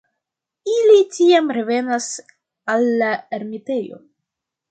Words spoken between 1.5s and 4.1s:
revenas al la ermitejo.